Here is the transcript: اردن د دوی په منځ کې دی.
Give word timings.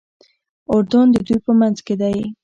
اردن 0.71 1.05
د 1.11 1.17
دوی 1.27 1.37
په 1.45 1.51
منځ 1.59 1.77
کې 1.85 1.95
دی. 2.01 2.17